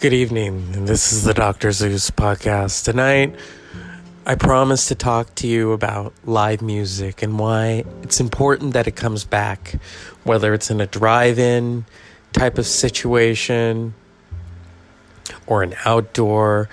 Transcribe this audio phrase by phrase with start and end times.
[0.00, 0.86] Good evening.
[0.86, 1.72] This is the Dr.
[1.72, 2.86] Zeus podcast.
[2.86, 3.36] Tonight,
[4.24, 8.96] I promise to talk to you about live music and why it's important that it
[8.96, 9.74] comes back,
[10.24, 11.84] whether it's in a drive in
[12.32, 13.92] type of situation
[15.46, 16.70] or an outdoor.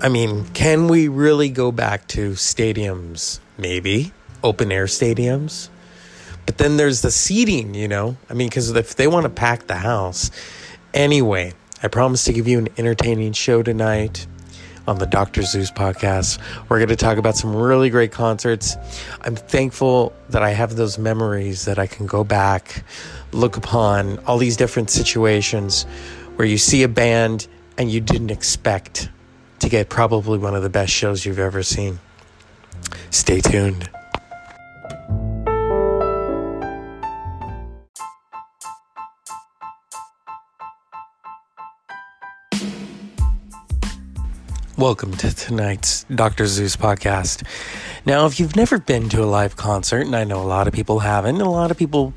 [0.00, 3.38] I mean, can we really go back to stadiums?
[3.58, 4.14] Maybe.
[4.42, 5.68] Open air stadiums?
[6.46, 8.16] But then there's the seating, you know?
[8.30, 10.30] I mean, because if they want to pack the house.
[10.94, 11.52] Anyway,
[11.82, 14.26] I promise to give you an entertaining show tonight
[14.88, 15.42] on the Dr.
[15.42, 16.38] Zeus podcast.
[16.68, 18.76] We're going to talk about some really great concerts.
[19.20, 22.82] I'm thankful that I have those memories that I can go back,
[23.32, 25.82] look upon all these different situations
[26.36, 27.46] where you see a band
[27.76, 29.10] and you didn't expect
[29.58, 31.98] to get probably one of the best shows you've ever seen.
[33.10, 33.90] Stay tuned.
[44.78, 46.46] Welcome to tonight's Dr.
[46.46, 47.44] Zeus podcast.
[48.04, 50.74] Now, if you've never been to a live concert, and I know a lot of
[50.74, 52.12] people haven't, a lot of people,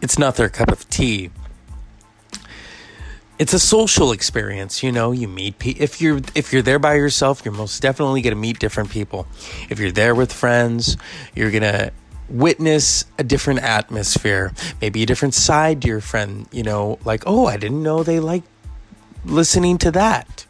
[0.00, 1.28] it's not their cup of tea.
[3.38, 5.12] It's a social experience, you know.
[5.12, 5.82] You meet people.
[5.82, 9.26] If you're if you're there by yourself, you're most definitely going to meet different people.
[9.68, 10.96] If you're there with friends,
[11.34, 11.92] you're going to
[12.30, 16.48] witness a different atmosphere, maybe a different side to your friend.
[16.50, 18.44] You know, like oh, I didn't know they like
[19.26, 20.46] listening to that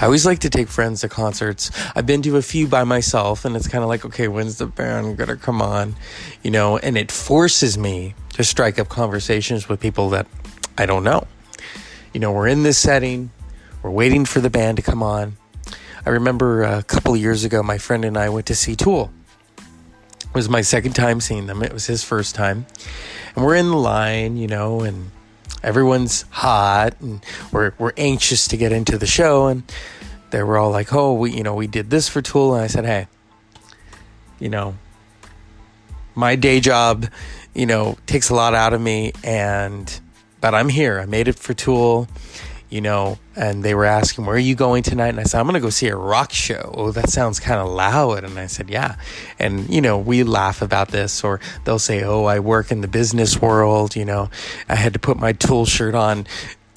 [0.00, 1.70] I always like to take friends to concerts.
[1.94, 4.66] I've been to a few by myself, and it's kind of like, okay, when's the
[4.66, 5.96] band gonna come on?
[6.42, 10.26] You know, and it forces me to strike up conversations with people that
[10.76, 11.26] I don't know.
[12.12, 13.30] You know, we're in this setting,
[13.82, 15.36] we're waiting for the band to come on.
[16.06, 19.10] I remember a couple years ago, my friend and I went to see Tool.
[19.56, 22.66] It was my second time seeing them, it was his first time.
[23.34, 25.10] And we're in the line, you know, and
[25.62, 29.62] everyone's hot and we're we're anxious to get into the show and
[30.30, 32.66] they were all like, "Oh, we you know, we did this for Tool." And I
[32.66, 33.06] said, "Hey,
[34.40, 34.76] you know,
[36.14, 37.06] my day job,
[37.54, 40.00] you know, takes a lot out of me and
[40.40, 41.00] but I'm here.
[41.00, 42.08] I made it for Tool
[42.74, 45.10] you know, and they were asking, Where are you going tonight?
[45.10, 46.74] And I said, I'm going to go see a rock show.
[46.76, 48.24] Oh, that sounds kind of loud.
[48.24, 48.96] And I said, Yeah.
[49.38, 52.88] And, you know, we laugh about this, or they'll say, Oh, I work in the
[52.88, 53.94] business world.
[53.94, 54.28] You know,
[54.68, 56.26] I had to put my tool shirt on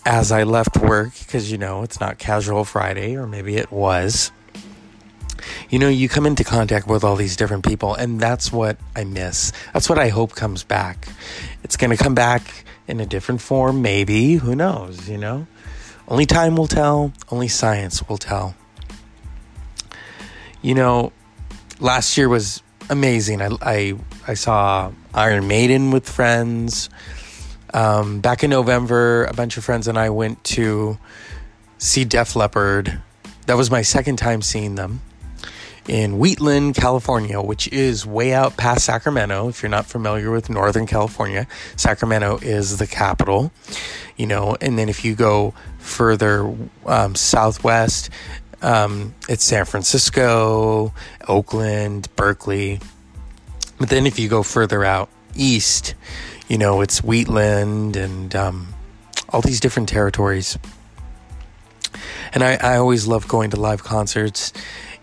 [0.06, 4.32] as I left work because, you know, it's not casual Friday, or maybe it was.
[5.72, 9.04] You know, you come into contact with all these different people, and that's what I
[9.04, 9.52] miss.
[9.74, 11.08] That's what I hope comes back.
[11.64, 14.36] It's going to come back in a different form, maybe.
[14.36, 15.48] Who knows, you know?
[16.08, 18.56] Only time will tell, only science will tell.
[20.62, 21.12] You know,
[21.80, 23.42] last year was amazing.
[23.42, 23.94] I, I,
[24.28, 26.90] I saw Iron Maiden with friends.
[27.74, 30.98] Um, back in November, a bunch of friends and I went to
[31.78, 33.02] see Def Leppard.
[33.46, 35.02] That was my second time seeing them
[35.88, 39.48] in Wheatland, California, which is way out past Sacramento.
[39.50, 43.52] If you're not familiar with Northern California, Sacramento is the capital,
[44.18, 45.54] you know, and then if you go
[45.88, 46.54] further
[46.86, 48.10] um, southwest,
[48.62, 50.94] um, it's San Francisco,
[51.28, 52.80] Oakland, Berkeley.
[53.80, 55.94] But then if you go further out east,
[56.48, 58.74] you know, it's Wheatland and um,
[59.30, 60.58] all these different territories.
[62.34, 64.54] And I, I always love going to live concerts.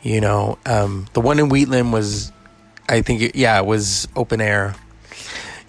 [0.03, 2.33] You know, um, the one in Wheatland was,
[2.89, 4.75] I think, it, yeah, it was open air.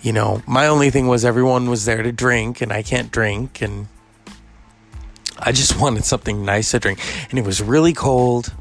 [0.02, 3.62] You know, my only thing was everyone was there to drink, and I can't drink,
[3.62, 3.88] and
[5.38, 7.00] I just wanted something nice to drink.
[7.30, 8.54] And it was really cold.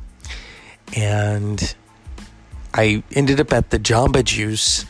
[0.97, 1.75] And
[2.73, 4.85] I ended up at the Jamba Juice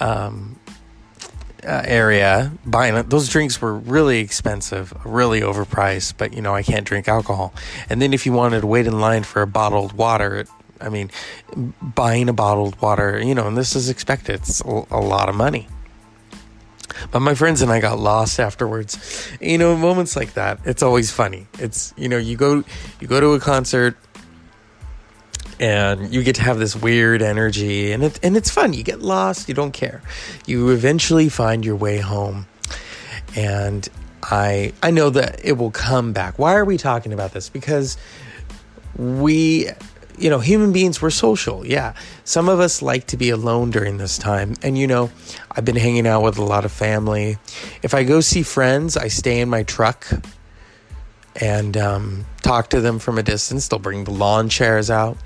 [0.00, 0.58] um,
[1.64, 3.10] uh, area buying it.
[3.10, 7.54] Those drinks were really expensive, really overpriced, but you know, I can't drink alcohol.
[7.88, 10.44] And then if you wanted to wait in line for a bottled water,
[10.80, 11.10] I mean,
[11.80, 15.68] buying a bottled water, you know, and this is expected, it's a lot of money.
[17.10, 19.28] But my friends and I got lost afterwards.
[19.40, 21.46] You know, moments like that, it's always funny.
[21.58, 22.64] It's you know, you go
[23.00, 23.96] you go to a concert
[25.60, 28.72] and you get to have this weird energy and it and it's fun.
[28.72, 30.02] You get lost, you don't care.
[30.46, 32.46] You eventually find your way home.
[33.36, 33.88] And
[34.22, 36.38] I I know that it will come back.
[36.38, 37.48] Why are we talking about this?
[37.48, 37.96] Because
[38.96, 39.68] we
[40.18, 41.66] you know, human beings, we're social.
[41.66, 41.94] Yeah.
[42.24, 44.54] Some of us like to be alone during this time.
[44.62, 45.10] And, you know,
[45.50, 47.38] I've been hanging out with a lot of family.
[47.82, 50.06] If I go see friends, I stay in my truck
[51.40, 53.68] and um, talk to them from a distance.
[53.68, 55.16] They'll bring the lawn chairs out.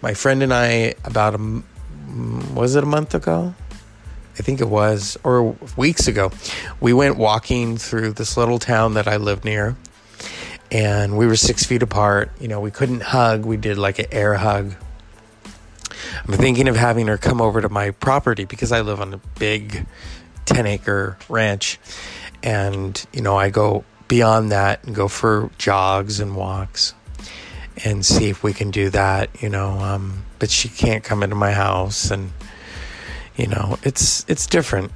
[0.00, 1.62] My friend and I, about a,
[2.54, 3.54] was it a month ago?
[4.38, 6.30] I think it was, or weeks ago,
[6.78, 9.76] we went walking through this little town that I live near.
[10.70, 12.30] And we were six feet apart.
[12.40, 13.44] You know, we couldn't hug.
[13.44, 14.74] We did like an air hug.
[16.26, 19.20] I'm thinking of having her come over to my property because I live on a
[19.38, 19.86] big
[20.46, 21.78] 10 acre ranch.
[22.42, 26.94] And, you know, I go beyond that and go for jogs and walks
[27.84, 29.70] and see if we can do that, you know.
[29.70, 32.32] Um, but she can't come into my house and,
[33.36, 34.92] you know, it's, it's different.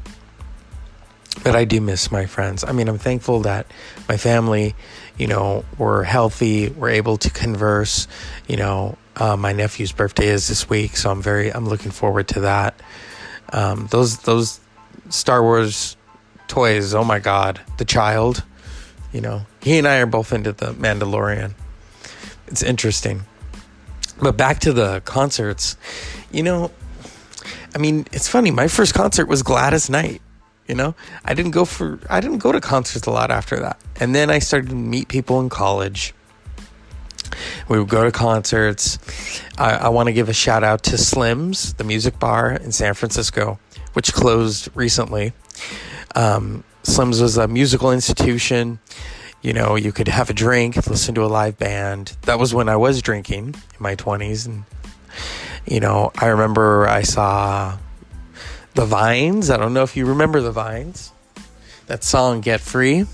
[1.43, 2.65] But I do miss my friends.
[2.65, 3.67] I mean, I'm thankful that
[4.09, 4.75] my family,
[5.17, 8.09] you know, were healthy, were able to converse,
[8.47, 12.29] you know, uh, my nephew's birthday is this week, so I'm very I'm looking forward
[12.29, 12.81] to that.
[13.53, 14.61] Um, those those
[15.09, 15.97] Star Wars
[16.49, 18.45] toys, oh my god, the child,
[19.13, 21.55] you know, he and I are both into the Mandalorian.
[22.49, 23.23] It's interesting.
[24.21, 25.77] But back to the concerts,
[26.31, 26.71] you know,
[27.75, 28.51] I mean, it's funny.
[28.51, 30.21] My first concert was Gladys Knight.
[30.71, 30.95] You know,
[31.25, 34.31] I didn't go for I didn't go to concerts a lot after that, and then
[34.31, 36.15] I started to meet people in college
[37.69, 38.99] we would go to concerts.
[39.59, 42.95] I, I want to give a shout out to Slim's, the music bar in San
[42.95, 43.59] Francisco,
[43.93, 45.33] which closed recently.
[46.15, 48.79] Um, Slim's was a musical institution.
[49.43, 52.17] You know, you could have a drink, listen to a live band.
[52.23, 54.47] That was when I was drinking in my 20s.
[54.47, 54.65] And,
[55.67, 57.79] you know, I remember I saw
[58.75, 59.51] the Vines.
[59.51, 61.13] I don't know if you remember the Vines.
[61.87, 63.07] That song, Get Free.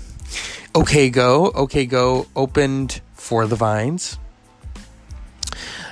[0.75, 1.51] OK Go.
[1.51, 4.17] OK Go opened for the Vines.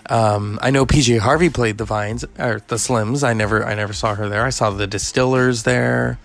[0.08, 3.28] Um, I know PJ Harvey played the Vines or the Slims.
[3.28, 4.46] I never, I never saw her there.
[4.46, 6.20] I saw the Distillers there.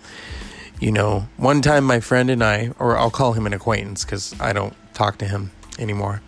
[0.79, 4.39] You know, one time my friend and I, or I'll call him an acquaintance because
[4.41, 6.23] I don't talk to him anymore.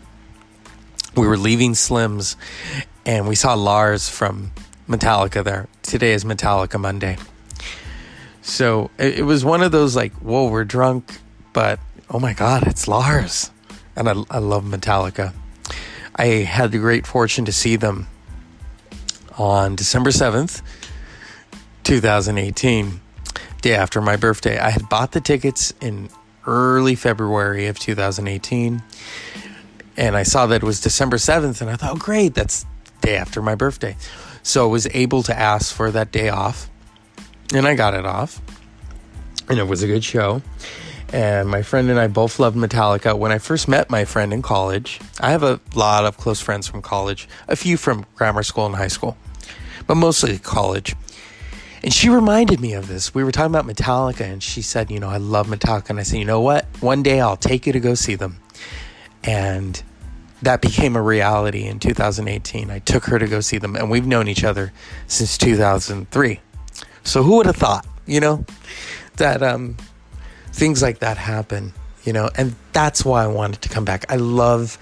[1.14, 2.36] We were leaving Slims,
[3.04, 4.52] and we saw Lars from
[4.88, 5.68] Metallica there.
[5.82, 7.18] Today is Metallica Monday.
[8.40, 11.18] So it, it was one of those like, whoa, we're drunk,
[11.52, 11.78] but
[12.10, 13.50] oh my God, it's Lars
[13.96, 15.32] and I, I love Metallica.
[16.16, 18.06] I had the great fortune to see them
[19.38, 20.62] on December 7th,
[21.84, 23.00] 2018,
[23.60, 24.58] day after my birthday.
[24.58, 26.10] I had bought the tickets in
[26.46, 28.82] early February of 2018,
[29.96, 32.66] and I saw that it was December 7th, and I thought, oh, great, that's
[33.00, 33.96] day after my birthday.
[34.42, 36.68] So I was able to ask for that day off,
[37.54, 38.40] and I got it off,
[39.48, 40.42] and it was a good show.
[41.12, 43.16] And my friend and I both loved Metallica.
[43.16, 46.66] When I first met my friend in college, I have a lot of close friends
[46.66, 49.16] from college, a few from grammar school and high school,
[49.86, 50.96] but mostly college.
[51.84, 53.14] And she reminded me of this.
[53.14, 55.90] We were talking about Metallica, and she said, You know, I love Metallica.
[55.90, 56.64] And I said, You know what?
[56.80, 58.38] One day I'll take you to go see them.
[59.24, 59.82] And
[60.42, 62.70] that became a reality in 2018.
[62.70, 64.72] I took her to go see them, and we've known each other
[65.06, 66.40] since 2003.
[67.04, 68.44] So who would have thought, you know,
[69.16, 69.76] that um,
[70.52, 71.72] things like that happen,
[72.04, 74.04] you know, and that's why I wanted to come back.
[74.10, 74.78] I love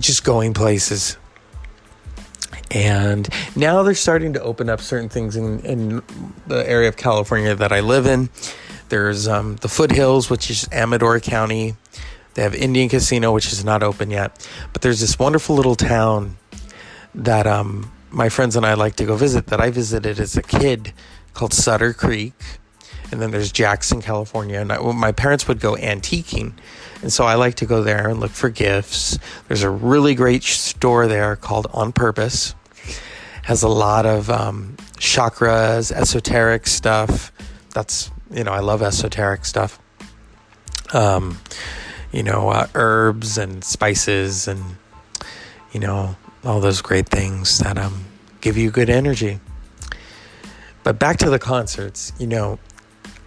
[0.00, 1.16] just going places.
[2.70, 6.02] And now they're starting to open up certain things in, in
[6.46, 8.28] the area of California that I live in.
[8.88, 11.76] There's um, the foothills, which is Amador County.
[12.38, 14.48] They have Indian Casino, which is not open yet.
[14.72, 16.36] But there's this wonderful little town
[17.12, 20.42] that um, my friends and I like to go visit that I visited as a
[20.42, 20.92] kid
[21.34, 22.34] called Sutter Creek
[23.10, 24.60] and then there's Jackson, California.
[24.60, 26.52] And I, well, my parents would go antiquing,
[27.02, 29.18] and so I like to go there and look for gifts.
[29.48, 32.54] There's a really great store there called On Purpose.
[33.42, 37.32] Has a lot of um, chakras, esoteric stuff.
[37.74, 39.80] That's you know I love esoteric stuff.
[40.94, 41.40] Um,
[42.12, 44.62] you know uh, herbs and spices and
[45.72, 48.04] you know all those great things that um
[48.40, 49.40] give you good energy.
[50.84, 52.58] But back to the concerts, you know,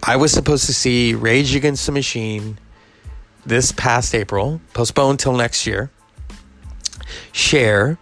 [0.04, 2.58] I was supposed to see Rage Against the Machine
[3.46, 5.92] this past April, postponed till next year.
[7.32, 7.98] Cher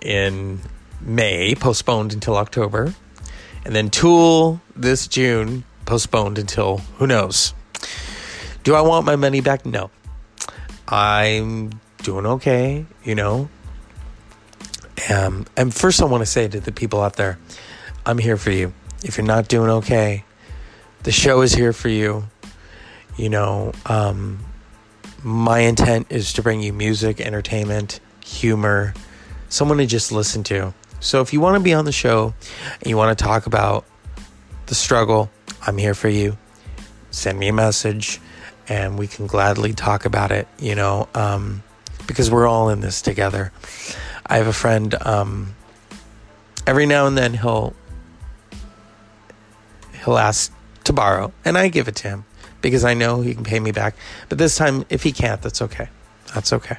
[0.00, 0.60] in
[1.00, 2.94] May, postponed until October.
[3.64, 7.52] And then Tool this June, postponed until who knows.
[8.62, 9.66] Do I want my money back?
[9.66, 9.90] No.
[10.88, 13.48] I'm doing okay, you know.
[15.10, 17.38] Um, and first, I want to say to the people out there,
[18.04, 18.72] I'm here for you.
[19.02, 20.24] If you're not doing okay,
[21.02, 22.24] the show is here for you.
[23.16, 24.44] You know, um,
[25.22, 28.94] my intent is to bring you music, entertainment, humor,
[29.48, 30.74] someone to just listen to.
[31.00, 32.34] So if you want to be on the show
[32.80, 33.84] and you want to talk about
[34.66, 35.30] the struggle,
[35.66, 36.36] I'm here for you.
[37.10, 38.20] Send me a message
[38.68, 41.62] and we can gladly talk about it, you know, um,
[42.06, 43.52] because we're all in this together.
[44.26, 45.54] I have a friend, um,
[46.66, 47.74] every now and then he'll
[50.04, 50.52] he'll ask
[50.84, 52.24] to borrow, and I give it to him
[52.60, 53.94] because I know he can pay me back.
[54.28, 55.88] But this time, if he can't, that's okay.
[56.34, 56.76] That's okay.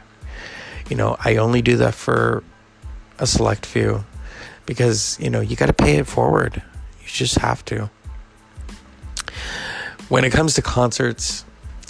[0.89, 2.44] You know, I only do that for
[3.20, 4.03] a select few
[4.65, 6.62] because, you know, you got to pay it forward.
[7.01, 7.89] You just have to.
[10.10, 11.44] When it comes to concerts,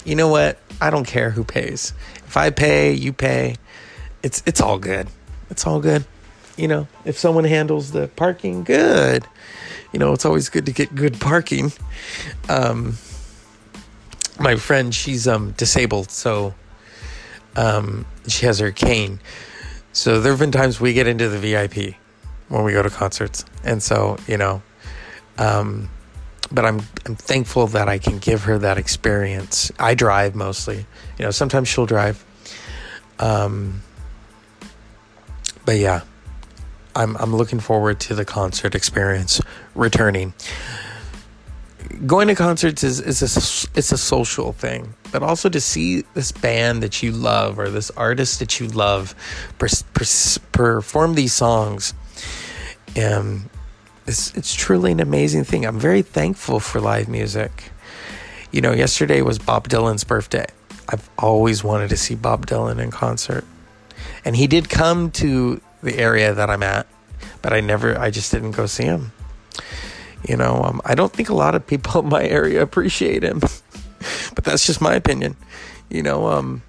[0.07, 0.57] you know what?
[0.79, 1.93] I don't care who pays.
[2.25, 3.57] If I pay, you pay.
[4.23, 5.09] It's it's all good.
[5.49, 6.05] It's all good.
[6.55, 9.25] You know, if someone handles the parking, good.
[9.91, 11.73] You know, it's always good to get good parking.
[12.47, 12.97] Um,
[14.39, 16.53] my friend, she's um disabled, so
[17.57, 19.19] um she has her cane.
[19.91, 21.95] So there have been times we get into the VIP
[22.47, 24.61] when we go to concerts, and so you know,
[25.37, 25.89] um,
[26.51, 29.71] but I'm I'm thankful that I can give her that experience.
[29.79, 30.85] I drive mostly,
[31.17, 31.31] you know.
[31.31, 32.23] Sometimes she'll drive,
[33.19, 33.81] um,
[35.65, 36.01] but yeah,
[36.95, 39.41] I'm I'm looking forward to the concert experience
[39.75, 40.33] returning.
[42.05, 46.31] Going to concerts is is a, it's a social thing, but also to see this
[46.31, 49.15] band that you love or this artist that you love
[49.57, 50.05] per, per,
[50.51, 51.93] perform these songs.
[53.01, 53.49] Um,
[54.07, 55.65] it's it's truly an amazing thing.
[55.65, 57.71] I'm very thankful for live music.
[58.51, 60.45] You know, yesterday was Bob Dylan's birthday.
[60.87, 63.43] I've always wanted to see Bob Dylan in concert.
[64.23, 66.87] And he did come to the area that I'm at,
[67.41, 69.11] but I never I just didn't go see him.
[70.27, 73.39] You know, um, I don't think a lot of people in my area appreciate him.
[74.35, 75.35] but that's just my opinion.
[75.89, 76.63] You know, um,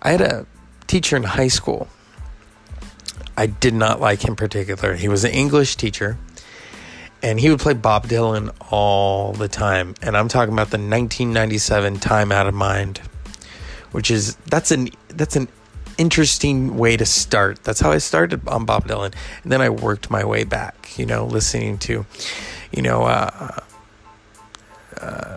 [0.00, 0.46] I had a
[0.86, 1.88] teacher in high school.
[3.36, 4.98] I did not like him particularly.
[4.98, 6.18] He was an English teacher
[7.22, 9.94] and he would play Bob Dylan all the time.
[10.02, 12.98] And I'm talking about the 1997 Time Out of Mind,
[13.92, 15.48] which is that's an that's an
[15.98, 17.62] interesting way to start.
[17.62, 20.98] That's how I started on Bob Dylan, and then I worked my way back.
[20.98, 22.04] You know, listening to,
[22.72, 23.58] you know, uh,
[25.00, 25.36] uh,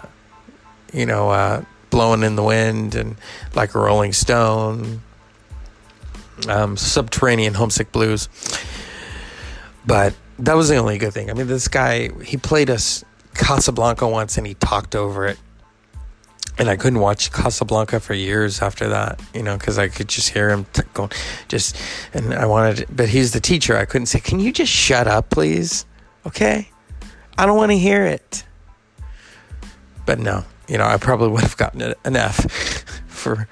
[0.91, 3.15] you know, uh, blowing in the wind and
[3.53, 5.01] like a Rolling Stone,
[6.49, 8.27] um, Subterranean Homesick Blues,
[9.85, 11.29] but that was the only good thing.
[11.29, 13.03] I mean, this guy, he played us
[13.35, 15.37] Casablanca once and he talked over it.
[16.57, 20.29] And I couldn't watch Casablanca for years after that, you know, because I could just
[20.29, 21.11] hear him t- going,
[21.49, 21.75] just,
[22.13, 23.75] and I wanted, but he's the teacher.
[23.75, 25.85] I couldn't say, can you just shut up, please?
[26.25, 26.69] Okay?
[27.37, 28.45] I don't want to hear it.
[30.05, 32.45] But no, you know, I probably would have gotten an F
[33.07, 33.49] for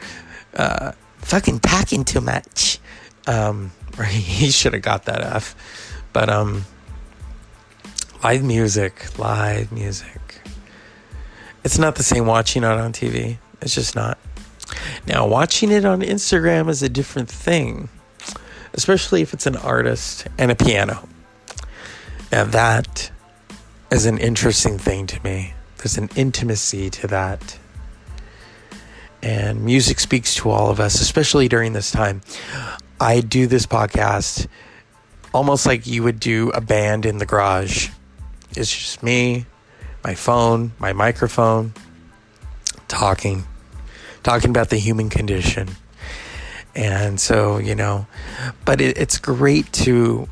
[0.53, 2.79] uh, fucking talking too much.
[3.27, 5.55] Um, or he should have got that F.
[6.13, 6.63] But um,
[8.23, 10.39] live music, live music.
[11.65, 13.37] It's not the same watching it on TV.
[13.61, 14.17] It's just not.
[15.05, 17.89] Now, watching it on Instagram is a different thing,
[18.73, 21.09] especially if it's an artist and a piano.
[22.31, 23.11] Now, that
[23.91, 25.53] is an interesting thing to me.
[25.79, 27.59] There's an intimacy to that.
[29.21, 32.21] And music speaks to all of us, especially during this time.
[33.01, 34.47] I do this podcast
[35.33, 37.89] almost like you would do a band in the garage.
[38.55, 39.45] It's just me,
[40.03, 41.73] my phone, my microphone,
[42.87, 43.45] talking,
[44.21, 45.69] talking about the human condition.
[46.75, 48.07] And so, you know,
[48.65, 50.27] but it, it's great to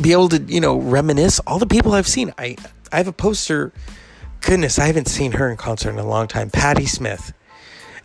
[0.00, 2.32] be able to, you know, reminisce all the people I've seen.
[2.38, 2.56] I,
[2.92, 3.72] I have a poster.
[4.40, 6.50] Goodness, I haven't seen her in concert in a long time.
[6.50, 7.32] Patti Smith.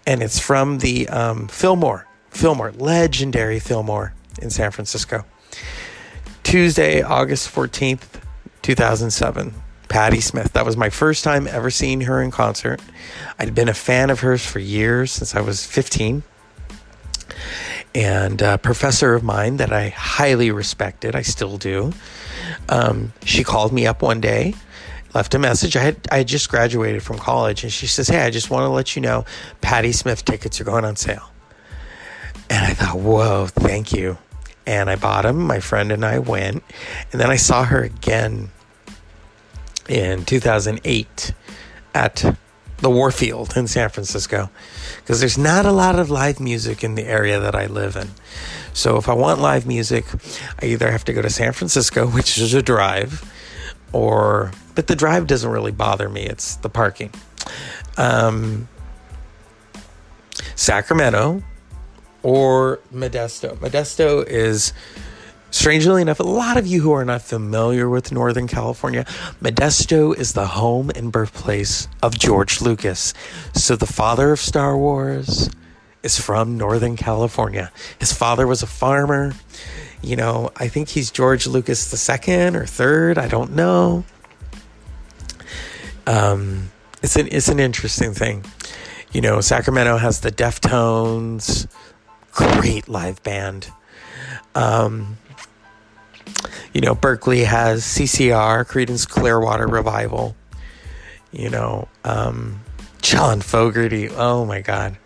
[0.06, 5.26] And it's from the um, Fillmore, Fillmore, legendary Fillmore in San Francisco.
[6.56, 8.22] Tuesday, August 14th,
[8.62, 9.54] 2007.
[9.90, 10.54] Patti Smith.
[10.54, 12.80] That was my first time ever seeing her in concert.
[13.38, 16.24] I'd been a fan of hers for years, since I was 15.
[17.94, 21.92] And a professor of mine that I highly respected, I still do,
[22.70, 24.56] um, she called me up one day,
[25.14, 25.76] left a message.
[25.76, 28.64] I had, I had just graduated from college, and she says, Hey, I just want
[28.64, 29.26] to let you know
[29.60, 31.30] Patti Smith tickets are going on sale.
[32.50, 34.18] And I thought, Whoa, thank you
[34.66, 35.46] and I bought them.
[35.46, 36.64] My friend and I went,
[37.12, 38.50] and then I saw her again
[39.88, 41.34] in 2008
[41.94, 42.38] at
[42.80, 44.50] the Warfield in San Francisco
[44.98, 48.10] because there's not a lot of live music in the area that I live in.
[48.74, 50.06] So if I want live music,
[50.62, 53.24] I either have to go to San Francisco, which is a drive,
[53.94, 56.24] or but the drive doesn't really bother me.
[56.24, 57.12] It's the parking.
[57.98, 58.68] Um,
[60.56, 61.44] Sacramento,
[62.26, 63.56] or Modesto.
[63.58, 64.74] Modesto is,
[65.52, 69.06] strangely enough, a lot of you who are not familiar with Northern California,
[69.40, 73.14] Modesto is the home and birthplace of George Lucas.
[73.54, 75.52] So the father of Star Wars
[76.02, 77.72] is from Northern California.
[78.00, 79.34] His father was a farmer.
[80.02, 83.20] You know, I think he's George Lucas the second or third.
[83.20, 84.04] I don't know.
[86.08, 86.72] Um,
[87.04, 88.44] it's an it's an interesting thing
[89.16, 91.68] You know, Sacramento has the Deftones,
[92.36, 93.72] great live band.
[94.54, 95.18] Um,
[96.74, 100.36] you know, Berkeley has CCR, Creedence Clearwater Revival.
[101.32, 102.62] You know, um,
[103.02, 104.10] John Fogerty.
[104.10, 104.98] Oh my God,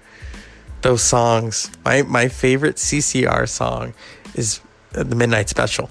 [0.81, 1.71] those songs.
[1.85, 3.93] My my favorite CCR song
[4.35, 5.89] is the Midnight Special.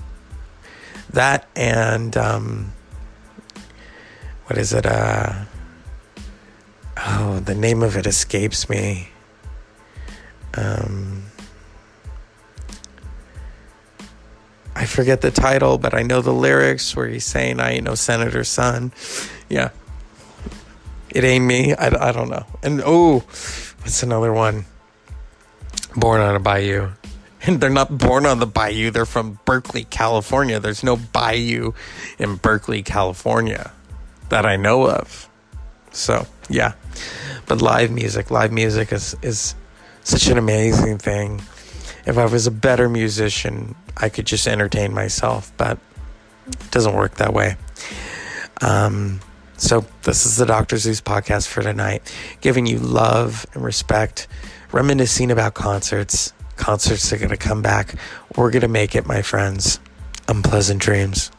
[1.10, 2.72] That and um,
[4.46, 4.86] what is it?
[4.86, 5.44] Uh,
[6.96, 9.08] oh, the name of it escapes me.
[10.54, 11.27] Um,
[14.88, 18.48] forget the title, but I know the lyrics where he's saying, I ain't no senator's
[18.48, 18.92] son.
[19.48, 19.70] Yeah.
[21.10, 21.74] It ain't me.
[21.74, 22.44] I, I don't know.
[22.62, 23.20] And oh,
[23.80, 24.64] what's another one?
[25.96, 26.90] Born on a bayou.
[27.42, 28.90] And they're not born on the bayou.
[28.90, 30.58] They're from Berkeley, California.
[30.58, 31.72] There's no bayou
[32.18, 33.72] in Berkeley, California
[34.28, 35.28] that I know of.
[35.92, 36.72] So, yeah.
[37.46, 39.54] But live music, live music is, is
[40.02, 41.40] such an amazing thing
[42.08, 45.78] if I was a better musician, I could just entertain myself, but
[46.46, 47.56] it doesn't work that way.
[48.60, 49.20] Um,
[49.56, 50.76] so, this is the Dr.
[50.78, 54.28] Zeus podcast for tonight, giving you love and respect,
[54.70, 56.32] reminiscing about concerts.
[56.56, 57.94] Concerts are going to come back.
[58.36, 59.80] We're going to make it, my friends.
[60.28, 61.30] Unpleasant dreams.